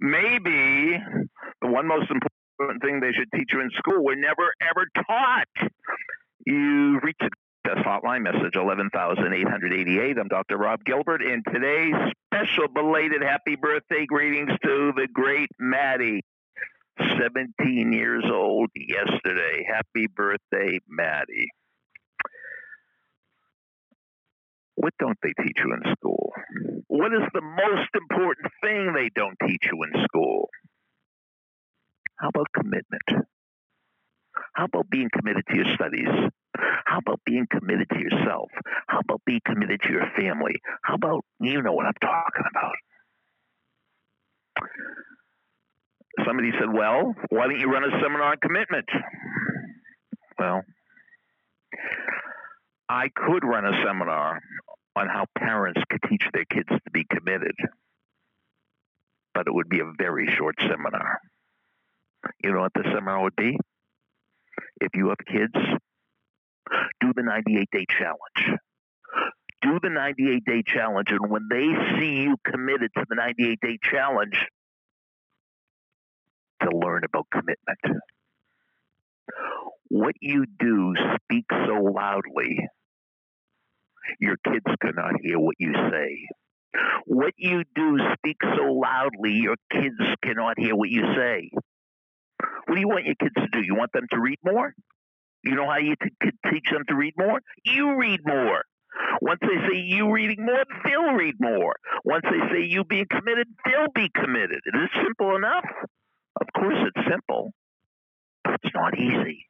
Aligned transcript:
maybe 0.00 0.98
the 1.60 1.68
one 1.68 1.86
most 1.86 2.10
important 2.10 2.82
thing 2.82 3.00
they 3.00 3.12
should 3.12 3.30
teach 3.34 3.50
you 3.52 3.60
in 3.60 3.70
school 3.76 4.04
we're 4.04 4.14
never 4.14 4.52
ever 4.62 4.86
taught. 5.06 5.70
You've 6.46 7.02
reached 7.02 7.22
Success 7.22 7.84
Hotline, 7.84 8.22
message 8.22 8.56
11888. 8.56 10.18
I'm 10.18 10.28
Dr. 10.28 10.56
Rob 10.56 10.84
Gilbert, 10.84 11.22
and 11.22 11.44
today's 11.52 11.94
special 12.32 12.68
belated 12.68 13.22
happy 13.22 13.56
birthday 13.56 14.06
greetings 14.06 14.50
to 14.64 14.92
the 14.96 15.08
great 15.12 15.48
Maddie. 15.58 16.22
17 17.20 17.92
years 17.92 18.24
old 18.32 18.70
yesterday. 18.74 19.64
Happy 19.68 20.06
birthday, 20.14 20.78
Maddie. 20.88 21.48
What 24.88 24.94
don't 24.98 25.18
they 25.22 25.34
teach 25.44 25.58
you 25.62 25.74
in 25.74 25.92
school? 25.92 26.32
What 26.86 27.12
is 27.12 27.28
the 27.34 27.42
most 27.42 27.90
important 27.94 28.46
thing 28.62 28.94
they 28.94 29.10
don't 29.14 29.36
teach 29.46 29.60
you 29.70 29.82
in 29.84 30.02
school? 30.04 30.48
How 32.18 32.28
about 32.28 32.46
commitment? 32.54 33.26
How 34.54 34.64
about 34.64 34.88
being 34.88 35.10
committed 35.12 35.44
to 35.50 35.56
your 35.56 35.66
studies? 35.74 36.08
How 36.86 37.00
about 37.00 37.20
being 37.26 37.46
committed 37.50 37.90
to 37.90 37.98
yourself? 37.98 38.48
How 38.86 39.00
about 39.00 39.20
being 39.26 39.42
committed 39.44 39.82
to 39.82 39.90
your 39.90 40.06
family? 40.16 40.54
How 40.82 40.94
about, 40.94 41.22
you 41.38 41.60
know 41.60 41.74
what 41.74 41.84
I'm 41.84 41.92
talking 42.00 42.44
about? 42.50 42.76
Somebody 46.24 46.52
said, 46.58 46.72
well, 46.72 47.14
why 47.28 47.46
don't 47.46 47.60
you 47.60 47.70
run 47.70 47.84
a 47.84 47.90
seminar 48.00 48.30
on 48.30 48.36
commitment? 48.40 48.88
Well, 50.38 50.62
I 52.88 53.10
could 53.14 53.44
run 53.44 53.66
a 53.66 53.84
seminar 53.84 54.40
on 54.98 55.08
how 55.08 55.26
parents 55.36 55.80
could 55.88 56.00
teach 56.08 56.24
their 56.32 56.44
kids 56.44 56.68
to 56.68 56.90
be 56.92 57.04
committed, 57.04 57.54
but 59.34 59.46
it 59.46 59.54
would 59.54 59.68
be 59.68 59.80
a 59.80 59.92
very 59.96 60.28
short 60.36 60.56
seminar. 60.60 61.18
You 62.42 62.52
know 62.52 62.60
what 62.60 62.72
the 62.74 62.82
seminar 62.84 63.22
would 63.22 63.36
be? 63.36 63.56
If 64.80 64.90
you 64.94 65.08
have 65.08 65.18
kids, 65.26 65.54
do 67.00 67.12
the 67.14 67.22
98 67.22 67.68
day 67.70 67.86
challenge. 67.88 68.58
Do 69.62 69.78
the 69.82 69.90
98 69.90 70.44
day 70.44 70.62
challenge, 70.66 71.10
and 71.10 71.30
when 71.30 71.48
they 71.50 71.66
see 71.98 72.22
you 72.22 72.36
committed 72.44 72.90
to 72.96 73.04
the 73.08 73.14
98 73.16 73.58
day 73.60 73.78
challenge, 73.82 74.46
to 76.62 76.76
learn 76.76 77.04
about 77.04 77.26
commitment. 77.30 78.02
What 79.88 80.16
you 80.20 80.44
do 80.58 80.94
speaks 81.22 81.54
so 81.66 81.82
loudly, 81.82 82.58
your 84.18 84.36
kids 84.44 84.66
cannot 84.80 85.14
hear 85.22 85.38
what 85.38 85.56
you 85.58 85.72
say. 85.90 86.28
What 87.06 87.34
you 87.36 87.64
do 87.74 87.98
speaks 88.14 88.46
so 88.56 88.72
loudly, 88.72 89.32
your 89.32 89.56
kids 89.72 89.96
cannot 90.22 90.58
hear 90.58 90.76
what 90.76 90.90
you 90.90 91.02
say. 91.16 91.50
What 92.66 92.74
do 92.74 92.80
you 92.80 92.88
want 92.88 93.06
your 93.06 93.14
kids 93.14 93.34
to 93.36 93.48
do? 93.52 93.64
You 93.64 93.74
want 93.74 93.92
them 93.92 94.06
to 94.12 94.20
read 94.20 94.38
more? 94.44 94.74
You 95.44 95.54
know 95.54 95.68
how 95.68 95.78
you 95.78 95.94
t- 95.96 96.30
teach 96.50 96.70
them 96.70 96.82
to 96.88 96.94
read 96.94 97.14
more? 97.16 97.40
You 97.64 97.96
read 97.96 98.20
more. 98.24 98.62
Once 99.22 99.40
they 99.40 99.68
say 99.68 99.78
you 99.78 100.12
reading 100.12 100.44
more, 100.44 100.64
they'll 100.84 101.14
read 101.14 101.34
more. 101.40 101.74
Once 102.04 102.24
they 102.24 102.52
say 102.52 102.64
you 102.66 102.84
being 102.84 103.06
committed, 103.08 103.46
they'll 103.64 103.92
be 103.94 104.10
committed. 104.14 104.60
It 104.64 104.76
is 104.76 104.88
simple 105.04 105.36
enough. 105.36 105.64
Of 106.40 106.46
course, 106.54 106.76
it's 106.86 107.08
simple, 107.08 107.52
but 108.44 108.54
it's 108.62 108.74
not 108.74 108.98
easy. 108.98 109.46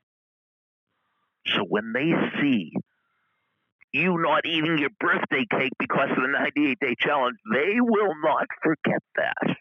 So 1.46 1.64
when 1.68 1.92
they 1.92 2.12
see 2.40 2.72
you 3.92 4.18
not 4.18 4.44
eating 4.44 4.78
your 4.78 4.90
birthday 5.00 5.46
cake 5.50 5.72
because 5.78 6.10
of 6.10 6.22
the 6.22 6.28
98 6.28 6.78
day 6.80 6.94
challenge, 6.98 7.36
they 7.52 7.80
will 7.80 8.14
not 8.22 8.46
forget 8.62 9.02
that. 9.16 9.56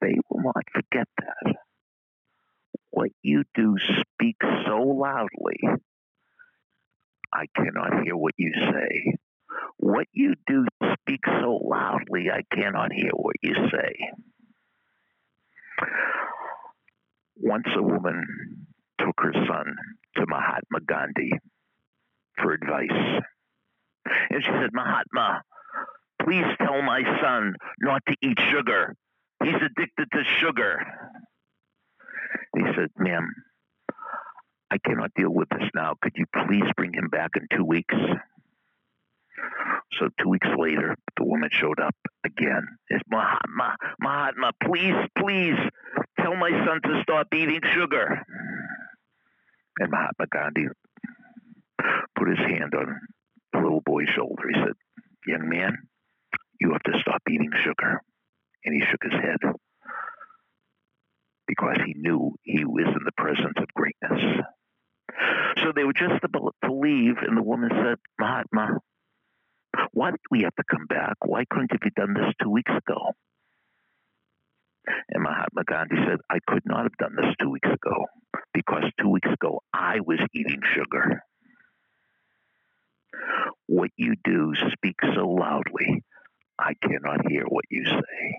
They 0.00 0.14
will 0.30 0.42
not 0.42 0.64
forget 0.72 1.08
that. 1.18 1.54
What 2.90 3.10
you 3.22 3.44
do 3.54 3.76
speaks 3.78 4.46
so 4.66 4.78
loudly, 4.78 5.60
I 7.32 7.46
cannot 7.54 8.04
hear 8.04 8.16
what 8.16 8.34
you 8.36 8.52
say. 8.54 9.14
What 9.76 10.06
you 10.12 10.34
do 10.46 10.66
speaks 10.94 11.28
so 11.40 11.60
loudly, 11.62 12.26
I 12.32 12.42
cannot 12.54 12.92
hear 12.92 13.10
what 13.14 13.36
you 13.42 13.54
say. 13.70 13.96
Once 17.36 17.68
a 17.76 17.82
woman 17.82 18.66
took 18.98 19.14
her 19.18 19.32
son 19.32 19.76
to 20.16 20.26
Mahatma 20.26 20.80
Gandhi 20.86 21.30
for 22.42 22.52
advice. 22.52 23.22
And 24.30 24.42
she 24.42 24.50
said, 24.50 24.70
Mahatma, 24.72 25.42
please 26.22 26.44
tell 26.58 26.82
my 26.82 27.02
son 27.22 27.54
not 27.80 28.02
to 28.08 28.16
eat 28.22 28.38
sugar. 28.50 28.94
He's 29.42 29.54
addicted 29.54 30.08
to 30.12 30.24
sugar. 30.40 30.80
He 32.56 32.62
said, 32.74 32.88
Ma'am, 32.96 33.30
I 34.70 34.78
cannot 34.84 35.10
deal 35.14 35.30
with 35.30 35.48
this 35.50 35.68
now. 35.74 35.94
Could 36.02 36.12
you 36.16 36.26
please 36.46 36.64
bring 36.76 36.92
him 36.92 37.08
back 37.08 37.30
in 37.36 37.46
two 37.56 37.64
weeks? 37.64 37.94
So 39.98 40.08
two 40.20 40.28
weeks 40.28 40.48
later, 40.56 40.94
the 41.16 41.24
woman 41.24 41.48
showed 41.52 41.80
up 41.80 41.94
again. 42.24 42.66
It's 42.88 43.02
Mahatma, 43.10 43.76
Mahatma, 44.00 44.52
please, 44.62 44.94
please 45.16 45.56
tell 46.20 46.36
my 46.36 46.50
son 46.50 46.80
to 46.82 47.02
stop 47.02 47.28
eating 47.34 47.60
sugar. 47.74 48.22
And 49.78 49.90
Mahatma 49.90 50.26
Gandhi 50.30 50.66
put 52.16 52.28
his 52.28 52.38
hand 52.38 52.74
on 52.74 53.00
the 53.52 53.58
little 53.60 53.82
boy's 53.84 54.08
shoulder. 54.14 54.42
He 54.52 54.60
said, 54.60 54.74
Young 55.26 55.48
man, 55.48 55.76
you 56.60 56.72
have 56.72 56.82
to 56.82 57.00
stop 57.00 57.22
eating 57.28 57.50
sugar. 57.64 58.00
And 58.64 58.74
he 58.74 58.86
shook 58.90 59.02
his 59.02 59.12
head 59.12 59.38
because 61.46 61.78
he 61.84 61.94
knew 61.96 62.34
he 62.42 62.64
was 62.64 62.86
in 62.86 63.04
the 63.04 63.12
presence 63.16 63.54
of 63.56 63.66
greatness. 63.74 64.44
So 65.62 65.72
they 65.74 65.84
were 65.84 65.94
just 65.94 66.22
about 66.22 66.54
to 66.64 66.72
leave, 66.72 67.16
and 67.26 67.36
the 67.36 67.42
woman 67.42 67.70
said, 67.72 67.96
Mahatma, 68.20 68.78
why 69.92 70.10
did 70.10 70.20
we 70.30 70.42
have 70.42 70.54
to 70.56 70.64
come 70.70 70.86
back? 70.86 71.16
Why 71.24 71.44
couldn't 71.50 71.72
you 71.72 71.78
have 71.82 71.94
done 71.94 72.14
this 72.14 72.32
two 72.42 72.50
weeks 72.50 72.70
ago? 72.70 73.12
And 75.10 75.22
Mahatma 75.22 75.64
Gandhi 75.64 75.96
said, 76.06 76.18
I 76.30 76.38
could 76.46 76.62
not 76.64 76.84
have 76.84 76.96
done 76.98 77.14
this 77.16 77.34
two 77.40 77.50
weeks 77.50 77.68
ago 77.68 78.06
because 78.54 78.84
two 79.00 79.10
weeks 79.10 79.28
ago 79.32 79.60
I 79.72 80.00
was 80.00 80.18
eating 80.34 80.60
sugar. 80.74 81.22
What 83.66 83.90
you 83.96 84.14
do 84.24 84.54
speaks 84.72 85.04
so 85.14 85.28
loudly, 85.28 86.02
I 86.58 86.74
cannot 86.82 87.28
hear 87.28 87.44
what 87.44 87.64
you 87.70 87.84
say. 87.86 88.36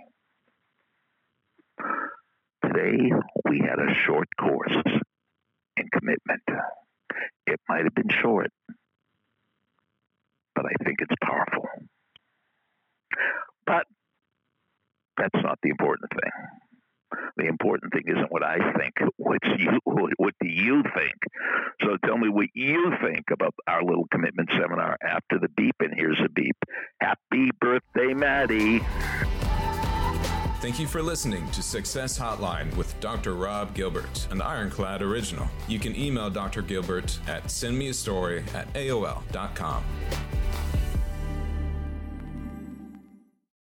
Today, 2.65 3.11
we 3.49 3.59
had 3.59 3.79
a 3.79 3.93
short 4.05 4.27
course 4.39 4.75
in 5.77 5.89
commitment. 5.91 6.43
It 7.47 7.59
might 7.67 7.85
have 7.85 7.95
been 7.95 8.09
short, 8.21 8.51
but 10.55 10.65
I 10.65 10.83
think 10.83 10.97
it's 11.01 11.15
powerful. 11.23 11.67
But 13.65 13.85
that's 15.17 15.43
not 15.43 15.59
the 15.63 15.69
important 15.69 16.11
thing. 16.11 16.31
The 17.37 17.45
important 17.47 17.93
thing 17.93 18.03
isn't 18.07 18.31
what 18.31 18.43
I 18.43 18.57
think. 18.77 18.93
What's 19.17 19.47
you? 19.57 19.79
What 20.17 20.33
do 20.41 20.47
you 20.47 20.83
think? 20.95 21.15
Tell 22.05 22.17
me 22.17 22.29
what 22.29 22.47
you 22.53 22.93
think 23.03 23.25
about 23.31 23.53
our 23.67 23.83
little 23.83 24.07
commitment 24.11 24.49
seminar 24.59 24.97
after 25.01 25.39
the 25.39 25.49
beep. 25.49 25.75
And 25.79 25.93
here's 25.95 26.19
a 26.23 26.29
beep. 26.29 26.57
Happy 27.01 27.49
birthday, 27.59 28.13
Maddie. 28.13 28.81
Thank 30.61 30.77
you 30.77 30.87
for 30.87 31.01
listening 31.01 31.49
to 31.51 31.63
Success 31.63 32.19
Hotline 32.19 32.75
with 32.75 32.99
Dr. 32.99 33.35
Rob 33.35 33.73
Gilbert, 33.73 34.27
an 34.29 34.41
Ironclad 34.41 35.01
original. 35.01 35.47
You 35.69 35.79
can 35.79 35.95
email 35.95 36.29
Dr. 36.29 36.61
Gilbert 36.61 37.17
at 37.27 37.45
sendmeastory 37.45 38.43
at 38.53 38.71
AOL.com. 38.73 39.83